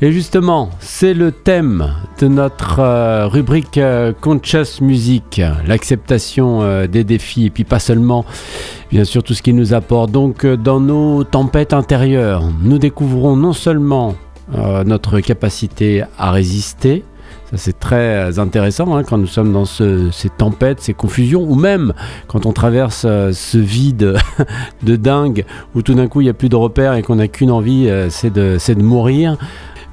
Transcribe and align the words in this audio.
Et 0.00 0.12
justement, 0.12 0.70
c'est 0.78 1.12
le 1.12 1.32
thème 1.32 1.92
de 2.20 2.28
notre 2.28 2.78
euh, 2.78 3.26
rubrique 3.26 3.78
euh, 3.78 4.12
Conscious 4.12 4.80
Music, 4.80 5.40
l'acceptation 5.66 6.62
euh, 6.62 6.86
des 6.86 7.02
défis, 7.02 7.46
et 7.46 7.50
puis 7.50 7.64
pas 7.64 7.80
seulement, 7.80 8.24
bien 8.92 9.02
sûr, 9.02 9.24
tout 9.24 9.34
ce 9.34 9.42
qui 9.42 9.52
nous 9.52 9.74
apporte. 9.74 10.12
Donc, 10.12 10.46
dans 10.46 10.78
nos 10.78 11.24
tempêtes 11.24 11.72
intérieures, 11.72 12.44
nous 12.62 12.78
découvrons 12.78 13.34
non 13.34 13.52
seulement 13.52 14.14
notre 14.86 15.20
capacité 15.20 16.04
à 16.16 16.30
résister, 16.30 17.04
ça 17.50 17.58
c'est 17.58 17.78
très 17.78 18.38
intéressant 18.38 18.96
hein, 18.96 19.02
quand 19.04 19.18
nous 19.18 19.26
sommes 19.26 19.52
dans 19.52 19.66
ces 19.66 20.30
tempêtes, 20.38 20.80
ces 20.80 20.94
confusions, 20.94 21.42
ou 21.42 21.54
même 21.54 21.92
quand 22.28 22.46
on 22.46 22.54
traverse 22.54 23.02
ce 23.02 23.58
vide 23.58 24.14
de 24.84 24.96
dingue 24.96 25.44
où 25.74 25.82
tout 25.82 25.92
d'un 25.92 26.08
coup 26.08 26.22
il 26.22 26.24
n'y 26.24 26.30
a 26.30 26.34
plus 26.34 26.48
de 26.48 26.56
repères 26.56 26.94
et 26.94 27.02
qu'on 27.02 27.16
n'a 27.16 27.28
qu'une 27.28 27.50
envie, 27.50 27.92
c'est 28.08 28.32
de, 28.32 28.56
de 28.56 28.82
mourir 28.82 29.36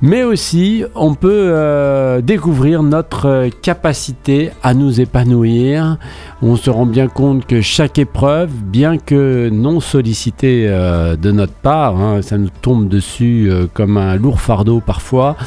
mais 0.06 0.24
aussi 0.24 0.84
on 0.94 1.16
peut 1.16 1.50
euh, 1.50 2.22
découvrir 2.22 2.84
notre 2.84 3.50
capacité 3.64 4.52
à 4.62 4.76
nous 4.76 5.02
épanouir. 5.02 5.98
On 6.44 6.56
se 6.56 6.70
rend 6.70 6.86
bien 6.86 7.08
compte 7.08 7.48
que 7.48 7.60
chaque 7.60 7.98
épreuve, 7.98 8.52
bien 8.52 9.00
que 9.00 9.50
non 9.52 9.80
sollicitée 9.80 10.68
euh, 10.68 11.16
de 11.16 11.32
notre 11.32 11.54
part, 11.54 12.00
hein, 12.00 12.22
ça 12.22 12.38
nous 12.38 12.52
tombe 12.62 12.88
dessus 12.88 13.48
euh, 13.50 13.66
comme 13.74 13.98
un 13.98 14.16
lourd 14.16 14.42
fardeau 14.42 14.80
parfois, 14.80 15.38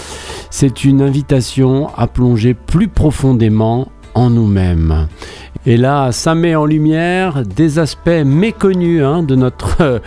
c'est 0.50 0.82
une 0.84 1.02
invitation 1.02 1.90
à 1.96 2.08
plonger 2.08 2.54
plus 2.54 2.88
profondément 2.88 3.92
en 4.14 4.28
nous-mêmes. 4.28 5.06
Et 5.66 5.76
là, 5.76 6.10
ça 6.10 6.34
met 6.34 6.56
en 6.56 6.64
lumière 6.64 7.44
des 7.44 7.78
aspects 7.78 8.24
méconnus 8.24 9.04
hein, 9.04 9.22
de 9.22 9.36
notre 9.36 10.00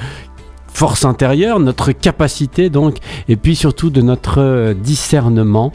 force 0.73 1.05
intérieure, 1.05 1.59
notre 1.59 1.91
capacité 1.91 2.70
donc, 2.70 2.98
et 3.27 3.35
puis 3.35 3.55
surtout 3.55 3.89
de 3.89 4.02
notre 4.02 4.39
euh, 4.39 4.73
discernement. 4.73 5.71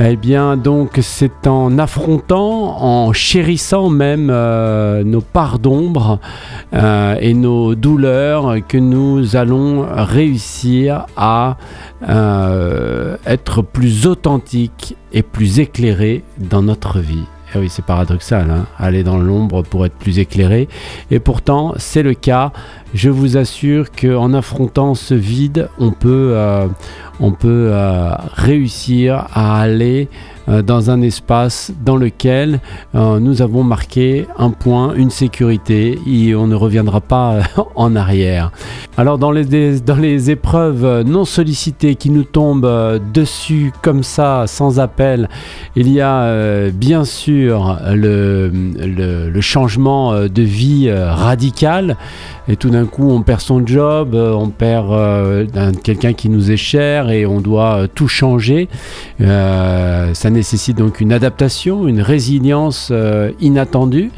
Eh 0.00 0.14
bien, 0.14 0.56
donc, 0.56 1.00
c'est 1.02 1.48
en 1.48 1.76
affrontant, 1.76 2.80
en 2.80 3.12
chérissant 3.12 3.90
même 3.90 4.30
euh, 4.30 5.02
nos 5.02 5.20
parts 5.20 5.58
d'ombre 5.58 6.20
euh, 6.72 7.16
et 7.20 7.34
nos 7.34 7.74
douleurs 7.74 8.58
que 8.68 8.78
nous 8.78 9.34
allons 9.34 9.84
réussir 9.90 11.06
à 11.16 11.56
être 13.26 13.62
plus 13.62 14.06
authentiques 14.06 14.94
et 15.12 15.24
plus 15.24 15.58
éclairés 15.58 16.22
dans 16.38 16.62
notre 16.62 17.00
vie. 17.00 17.26
Eh 17.54 17.58
oui, 17.58 17.68
c'est 17.70 17.84
paradoxal, 17.84 18.50
hein. 18.50 18.66
aller 18.78 19.02
dans 19.02 19.16
l'ombre 19.16 19.62
pour 19.62 19.86
être 19.86 19.94
plus 19.94 20.18
éclairé. 20.18 20.68
Et 21.10 21.18
pourtant, 21.18 21.72
c'est 21.76 22.02
le 22.02 22.12
cas. 22.14 22.52
Je 22.92 23.08
vous 23.08 23.36
assure 23.36 23.90
qu'en 23.90 24.34
affrontant 24.34 24.94
ce 24.94 25.14
vide, 25.14 25.68
on 25.78 25.90
peut, 25.90 26.32
euh, 26.34 26.68
euh, 27.44 28.10
réussir 28.34 29.26
à 29.32 29.60
aller 29.60 30.08
dans 30.48 30.90
un 30.90 31.02
espace 31.02 31.72
dans 31.84 31.96
lequel 31.96 32.60
nous 32.94 33.42
avons 33.42 33.62
marqué 33.62 34.26
un 34.38 34.50
point, 34.50 34.94
une 34.94 35.10
sécurité, 35.10 35.98
et 36.06 36.34
on 36.34 36.46
ne 36.46 36.54
reviendra 36.54 37.00
pas 37.00 37.40
en 37.74 37.94
arrière. 37.96 38.50
Alors 38.96 39.18
dans 39.18 39.30
les, 39.30 40.30
épreuves 40.30 41.02
non 41.02 41.24
sollicitées 41.24 41.94
qui 41.94 42.10
nous 42.10 42.24
tombent 42.24 43.00
dessus 43.12 43.72
comme 43.82 44.02
ça, 44.02 44.44
sans 44.46 44.80
appel, 44.80 45.28
il 45.76 45.90
y 45.90 46.00
a 46.00 46.70
bien 46.70 47.04
sûr 47.04 47.78
le, 47.92 48.50
changement 49.40 50.12
de 50.28 50.42
vie 50.42 50.90
radical 50.90 51.96
et 52.48 52.56
tout 52.56 52.70
d'un 52.70 52.86
coup 52.86 53.10
on 53.10 53.22
perd 53.22 53.40
son 53.40 53.64
job, 53.66 54.14
euh, 54.14 54.32
on 54.32 54.48
perd 54.48 54.90
euh, 54.90 55.72
quelqu'un 55.82 56.14
qui 56.14 56.30
nous 56.30 56.50
est 56.50 56.56
cher 56.56 57.10
et 57.10 57.26
on 57.26 57.40
doit 57.40 57.82
euh, 57.82 57.86
tout 57.94 58.08
changer. 58.08 58.68
Nécessite 60.38 60.78
donc 60.78 61.00
une 61.00 61.12
adaptation, 61.12 61.86
une 61.88 62.00
résilience 62.00 62.92
inattendue. 63.40 64.10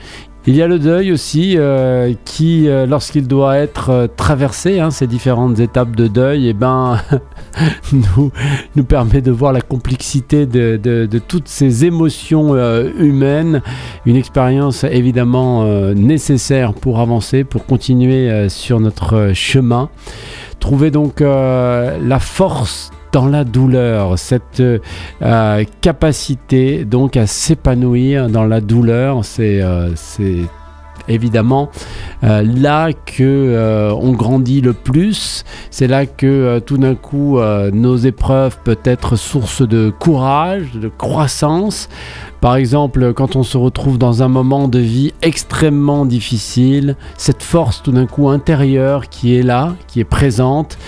Il 0.47 0.57
y 0.57 0.63
a 0.63 0.67
le 0.67 0.79
deuil 0.79 1.13
aussi 1.13 1.57
euh, 1.59 2.15
qui, 2.25 2.67
euh, 2.67 2.87
lorsqu'il 2.87 3.29
doit 3.29 3.59
être 3.59 3.91
euh, 3.91 4.07
traversé, 4.07 4.81
hein, 4.81 4.91
ces 4.91 5.07
différentes 5.07 5.61
étapes 5.61 5.95
de 5.95 6.07
deuil, 6.07 6.49
eh 6.49 6.55
ben, 6.55 6.99
nous, 7.93 8.33
nous 8.75 8.85
permet 8.85 9.21
de 9.21 9.31
voir 9.31 9.53
la 9.53 9.61
complexité 9.61 10.47
de 10.47 11.19
toutes 11.29 11.47
ces 11.47 11.85
émotions 11.85 12.57
humaines. 12.99 13.61
Une 14.07 14.17
expérience 14.17 14.85
évidemment 14.85 15.65
nécessaire 15.95 16.73
pour 16.73 17.01
avancer, 17.01 17.45
pour 17.45 17.67
continuer 17.67 18.49
sur 18.49 18.81
notre 18.81 19.33
chemin. 19.35 19.91
Trouver 20.59 20.91
donc 20.91 21.21
la 21.21 22.19
force 22.19 22.91
dans 23.13 23.27
la 23.27 23.45
douleur, 23.45 24.19
cette 24.19 24.61
euh, 24.61 25.65
capacité 25.81 26.85
donc 26.85 27.17
à 27.17 27.27
s'épanouir 27.27 28.29
dans 28.29 28.45
la 28.45 28.61
douleur, 28.61 29.25
c'est 29.25 29.61
euh, 29.61 29.91
évidemment 31.09 31.71
euh, 32.23 32.43
là 32.43 32.91
que 32.93 33.91
on 33.93 34.13
grandit 34.13 34.61
le 34.61 34.73
plus. 34.73 35.45
C'est 35.71 35.89
là 35.89 36.07
que 36.07 36.61
tout 36.61 36.79
d'un 36.79 36.95
coup 36.95 37.39
nos 37.73 37.97
épreuves 37.97 38.59
peuvent 38.65 38.77
être 38.85 39.17
source 39.17 39.67
de 39.67 39.91
courage, 39.91 40.73
de 40.75 40.89
croissance. 40.89 41.89
Par 42.41 42.57
exemple, 42.57 43.13
quand 43.13 43.37
on 43.37 43.43
se 43.43 43.59
retrouve 43.59 43.99
dans 43.99 44.23
un 44.23 44.29
moment 44.29 44.67
de 44.67 44.79
vie 44.79 45.13
extrêmement 45.21 46.07
difficile, 46.07 46.97
cette 47.19 47.43
force 47.43 47.83
tout 47.83 47.93
d'un 47.93 48.07
coup 48.07 48.31
intérieure 48.31 49.11
qui 49.11 49.37
est 49.37 49.43
là, 49.43 49.75
qui 49.87 50.01
est 50.01 50.05
présente, 50.05 50.79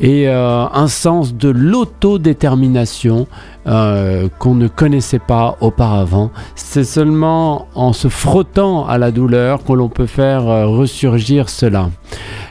et 0.00 0.28
euh, 0.28 0.66
un 0.66 0.88
sens 0.88 1.34
de 1.34 1.48
l'autodétermination 1.48 3.28
euh, 3.68 4.28
qu'on 4.38 4.54
ne 4.54 4.68
connaissait 4.68 5.20
pas 5.20 5.56
auparavant. 5.60 6.30
C'est 6.56 6.84
seulement 6.84 7.68
en 7.74 7.92
se 7.92 8.08
frottant 8.08 8.86
à 8.86 8.98
la 8.98 9.10
douleur 9.10 9.64
que 9.64 9.72
l'on 9.72 9.88
peut 9.88 10.06
faire 10.06 10.48
euh, 10.48 10.66
ressurgir 10.66 11.48
cela. 11.48 11.90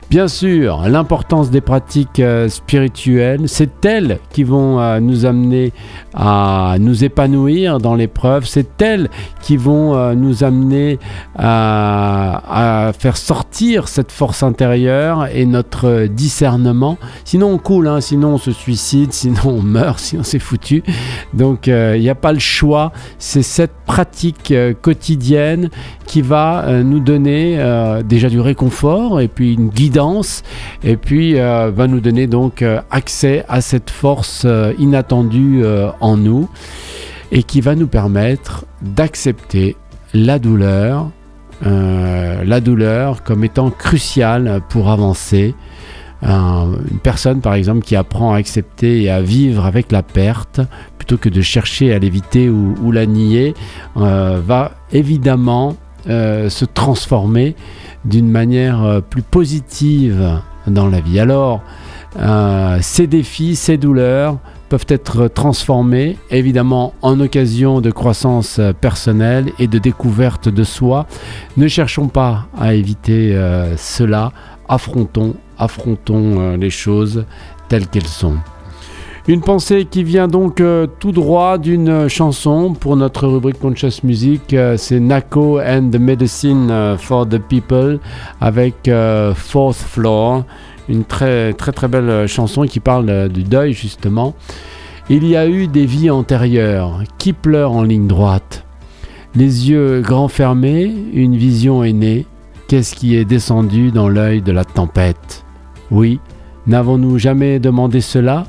Bien 0.08 0.28
sûr, 0.28 0.84
l'importance 0.88 1.50
des 1.50 1.62
pratiques 1.62 2.20
euh, 2.20 2.48
spirituelles, 2.48 3.42
c'est 3.48 3.84
elles 3.86 4.20
qui 4.32 4.44
vont 4.44 4.80
euh, 4.80 5.00
nous 5.00 5.26
amener 5.26 5.74
à 6.14 6.76
nous 6.80 7.04
épanouir 7.04 7.80
dans 7.80 7.96
l'épreuve, 7.96 8.46
c'est 8.46 8.84
elles 8.84 9.10
qui 9.42 9.58
vont 9.58 9.96
euh, 9.96 10.14
nous 10.14 10.44
amener 10.44 11.00
à, 11.36 12.92
faire 12.98 13.18
sortir 13.18 13.88
cette 13.88 14.12
force 14.12 14.44
intérieure 14.44 15.28
et 15.34 15.46
notre 15.48 16.06
discernement. 16.06 17.00
Sinon 17.24 17.54
on 17.54 17.58
coule, 17.58 17.88
hein, 17.88 18.00
sinon 18.00 18.36
on 18.36 18.38
se 18.38 18.52
suicide, 18.52 19.12
sinon 19.12 19.42
on 19.46 19.62
meurt, 19.64 19.98
sinon 19.98 20.22
c'est 20.22 20.40
foutu. 20.40 20.84
Donc 21.34 21.66
il 21.66 22.00
n'y 22.00 22.10
a 22.10 22.16
pas 22.16 22.32
le 22.32 22.40
choix, 22.40 22.92
c'est 23.18 23.42
cette 23.42 23.74
pratique 23.88 24.54
quotidienne 24.82 25.70
qui 26.06 26.22
va 26.22 26.84
nous 26.84 27.00
donner 27.00 27.60
déjà 28.06 28.30
du 28.30 28.40
réconfort 28.40 29.20
et 29.20 29.28
puis 29.28 29.54
une 29.54 29.70
guidance 29.70 29.95
et 30.84 30.98
puis 30.98 31.40
euh, 31.40 31.72
va 31.74 31.88
nous 31.88 32.02
donner 32.02 32.28
donc 32.28 32.62
euh, 32.62 32.82
accès 32.92 33.46
à 33.48 33.62
cette 33.62 33.90
force 33.90 34.44
euh, 34.46 34.74
inattendue 34.78 35.64
en 36.02 36.18
nous 36.18 36.50
et 37.32 37.44
qui 37.44 37.62
va 37.62 37.76
nous 37.76 37.88
permettre 37.88 38.66
d'accepter 38.82 39.76
la 40.14 40.40
douleur, 40.40 41.10
la 41.62 42.60
douleur 42.60 43.24
comme 43.24 43.44
étant 43.44 43.70
cruciale 43.72 44.62
pour 44.70 44.90
avancer. 44.90 45.56
une 46.22 47.00
personne 47.02 47.42
par 47.42 47.56
exemple 47.56 47.84
qui 47.84 47.96
apprend 47.96 48.34
à 48.34 48.38
accepter 48.38 49.04
et 49.04 49.10
à 49.10 49.22
vivre 49.22 49.66
avec 49.66 49.92
la 49.92 50.04
perte 50.04 50.62
plutôt 50.98 51.18
que 51.18 51.30
de 51.30 51.42
chercher 51.42 51.94
à 51.94 52.00
l'éviter 52.00 52.50
ou, 52.50 52.92
la 52.92 53.06
nier 53.06 53.54
va 53.96 54.72
évidemment 54.92 55.76
se 56.08 56.66
transformer 56.66 57.56
d'une 58.06 58.30
manière 58.30 58.84
euh, 58.84 59.02
plus 59.02 59.24
positive 59.24 60.40
dans 60.68 60.88
la 60.88 61.02
vie. 61.02 61.20
Alors, 61.20 61.62
euh, 62.18 62.78
ces 62.82 63.08
défis, 63.08 63.56
ces 63.56 63.78
douleurs 63.78 64.38
peuvent 64.70 64.86
être 64.88 65.28
transformés 65.28 66.18
évidemment 66.32 66.94
en 67.02 67.20
occasion 67.20 67.82
de 67.82 67.92
croissance 67.92 68.60
personnelle 68.82 69.52
et 69.60 69.68
de 69.68 69.78
découverte 69.78 70.50
de 70.50 70.64
soi. 70.64 71.08
Ne 71.58 71.68
cherchons 71.68 72.08
pas 72.08 72.48
à 72.58 72.74
éviter 72.74 73.36
euh, 73.36 73.76
cela, 73.78 74.32
affrontons, 74.70 75.36
affrontons 75.58 76.56
les 76.58 76.72
choses 76.72 77.26
telles 77.68 77.88
qu'elles 77.88 78.08
sont. 78.08 78.38
Une 79.28 79.42
pensée 79.42 79.88
qui 79.90 80.04
vient 80.04 80.28
donc 80.28 80.62
euh, 80.62 80.86
tout 81.00 81.12
droit 81.12 81.58
d'une 81.58 82.08
chanson 82.08 82.74
pour 82.74 82.96
notre 82.96 83.28
rubrique 83.28 83.58
Conscious 83.60 84.04
Music. 84.04 84.54
Euh, 84.54 84.78
c'est 84.78 85.00
Nako 85.00 85.60
and 85.62 85.90
the 85.92 86.00
Medicine 86.00 86.70
euh, 86.70 86.96
for 86.96 87.28
the 87.28 87.40
People 87.40 88.00
avec 88.40 88.88
Fourth 89.34 89.78
Floor. 89.78 90.44
Une 90.90 91.06
très 91.06 91.54
très 91.54 91.72
très 91.72 91.88
belle 91.88 92.28
chanson 92.28 92.66
qui 92.66 92.80
parle 92.80 93.30
du 93.30 93.42
deuil 93.42 93.74
justement. 93.74 94.36
Il 95.10 95.26
y 95.26 95.36
a 95.36 95.48
eu 95.48 95.66
des 95.66 95.88
vies 95.88 96.12
antérieures 96.12 97.02
qui 97.18 97.34
pleurent 97.34 97.72
en 97.72 97.82
ligne 97.82 98.06
droite. 98.06 98.64
Les 99.34 99.72
yeux 99.72 100.02
grands 100.02 100.28
fermés, 100.28 100.94
une 101.14 101.36
vision 101.36 101.84
est 101.84 101.94
née. 101.94 102.28
Qu'est-ce 102.68 102.94
qui 102.94 103.16
est 103.16 103.26
descendu 103.26 103.92
dans 103.92 104.08
l'œil 104.08 104.44
de 104.44 104.52
la 104.52 104.66
tempête? 104.66 105.44
Oui, 105.90 106.20
n'avons-nous 106.68 107.18
jamais 107.18 107.58
demandé 107.58 108.02
cela? 108.02 108.46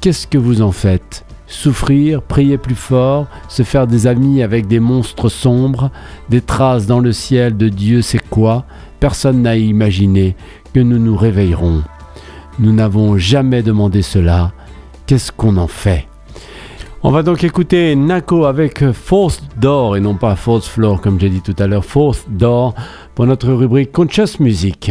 Qu'est-ce 0.00 0.26
que 0.26 0.38
vous 0.38 0.62
en 0.62 0.72
faites? 0.72 1.24
Souffrir, 1.46 2.22
prier 2.22 2.58
plus 2.58 2.74
fort, 2.74 3.26
se 3.48 3.62
faire 3.62 3.86
des 3.86 4.06
amis 4.06 4.42
avec 4.42 4.66
des 4.66 4.80
monstres 4.80 5.28
sombres, 5.28 5.90
des 6.28 6.40
traces 6.40 6.86
dans 6.86 7.00
le 7.00 7.12
ciel 7.12 7.56
de 7.56 7.68
Dieu 7.68 8.02
c'est 8.02 8.26
quoi? 8.28 8.64
Personne 9.00 9.42
n'a 9.42 9.56
imaginé 9.56 10.34
que 10.74 10.80
nous 10.80 10.98
nous 10.98 11.16
réveillerons. 11.16 11.82
Nous 12.58 12.72
n'avons 12.72 13.16
jamais 13.16 13.62
demandé 13.62 14.02
cela. 14.02 14.52
Qu'est-ce 15.06 15.30
qu'on 15.30 15.56
en 15.56 15.68
fait? 15.68 16.06
On 17.02 17.12
va 17.12 17.22
donc 17.22 17.44
écouter 17.44 17.94
Nako 17.94 18.46
avec 18.46 18.90
Fourth 18.90 19.42
Door 19.60 19.96
et 19.96 20.00
non 20.00 20.14
pas 20.16 20.34
Fourth 20.34 20.64
Floor 20.64 21.00
comme 21.00 21.20
j'ai 21.20 21.28
dit 21.28 21.42
tout 21.42 21.54
à 21.58 21.66
l'heure, 21.66 21.84
Fourth 21.84 22.24
Door 22.28 22.74
pour 23.14 23.26
notre 23.26 23.52
rubrique 23.52 23.92
Conscious 23.92 24.40
Music. 24.40 24.90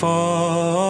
fall. 0.00 0.89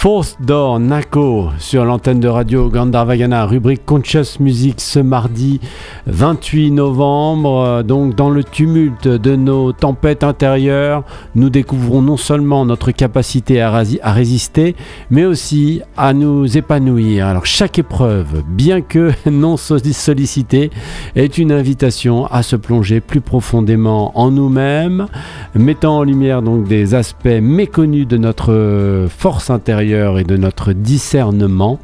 Fourth 0.00 0.38
Door 0.40 0.80
Nako 0.80 1.50
sur 1.58 1.84
l'antenne 1.84 2.20
de 2.20 2.28
radio 2.28 2.70
Gandharvagana, 2.70 3.44
rubrique 3.44 3.84
Conscious 3.84 4.40
Music 4.40 4.80
ce 4.80 4.98
mardi 4.98 5.60
28 6.06 6.70
novembre. 6.70 7.82
Donc, 7.82 8.14
dans 8.14 8.30
le 8.30 8.42
tumulte 8.42 9.06
de 9.06 9.36
nos 9.36 9.72
tempêtes 9.72 10.24
intérieures, 10.24 11.04
nous 11.34 11.50
découvrons 11.50 12.00
non 12.00 12.16
seulement 12.16 12.64
notre 12.64 12.92
capacité 12.92 13.60
à, 13.60 13.70
à 13.74 14.12
résister, 14.12 14.74
mais 15.10 15.26
aussi 15.26 15.82
à 15.98 16.14
nous 16.14 16.56
épanouir. 16.56 17.26
Alors, 17.26 17.44
chaque 17.44 17.78
épreuve, 17.78 18.42
bien 18.48 18.80
que 18.80 19.10
non 19.30 19.58
sollicitée, 19.58 20.70
est 21.14 21.36
une 21.36 21.52
invitation 21.52 22.24
à 22.24 22.42
se 22.42 22.56
plonger 22.56 23.00
plus 23.00 23.20
profondément 23.20 24.18
en 24.18 24.30
nous-mêmes, 24.30 25.08
mettant 25.54 25.98
en 25.98 26.04
lumière 26.04 26.40
donc 26.40 26.66
des 26.66 26.94
aspects 26.94 27.26
méconnus 27.42 28.08
de 28.08 28.16
notre 28.16 29.06
force 29.10 29.50
intérieure 29.50 29.89
et 29.90 30.24
de 30.24 30.36
notre 30.36 30.72
discernement, 30.72 31.78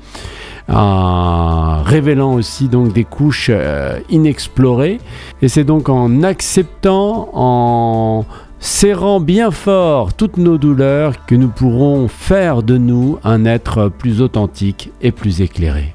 révélant 0.69 2.35
aussi 2.35 2.69
donc 2.69 2.93
des 2.93 3.05
couches 3.05 3.51
euh, 3.53 3.99
inexplorées. 4.11 4.99
Et 5.43 5.49
c'est 5.49 5.65
donc 5.65 5.89
en 5.89 6.23
acceptant, 6.23 7.29
en 7.35 8.25
serrant 8.59 9.21
bien 9.21 9.51
fort 9.51 10.15
toutes 10.15 10.39
nos 10.39 10.59
douleurs 10.59 11.27
que 11.27 11.35
nous 11.35 11.49
pourrons 11.49 12.09
faire 12.09 12.63
de 12.63 12.79
nous 12.79 13.19
un 13.23 13.45
être 13.45 13.89
plus 13.89 14.21
authentique 14.21 14.91
et 15.03 15.13
plus 15.13 15.41
éclairé. 15.41 15.95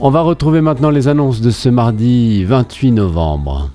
On 0.00 0.10
va 0.10 0.20
retrouver 0.20 0.60
maintenant 0.60 0.90
les 0.90 1.08
annonces 1.08 1.40
de 1.40 1.50
ce 1.50 1.68
mardi 1.68 2.44
28 2.44 2.92
novembre. 2.92 3.70